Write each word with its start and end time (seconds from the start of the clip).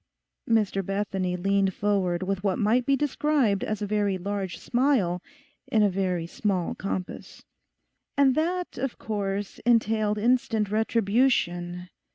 Mr 0.49 0.83
Bethany 0.83 1.37
leaned 1.37 1.75
forward 1.75 2.23
with 2.23 2.43
what 2.43 2.57
might 2.57 2.87
be 2.87 2.95
described 2.95 3.63
as 3.63 3.83
a 3.83 3.85
very 3.85 4.17
large 4.17 4.57
smile 4.57 5.21
in 5.67 5.83
a 5.83 5.91
very 5.91 6.25
small 6.25 6.73
compass. 6.73 7.45
'And 8.17 8.33
that, 8.33 8.79
of 8.79 8.97
course, 8.97 9.59
entailed 9.59 10.17
instant 10.17 10.71
retribution. 10.71 11.89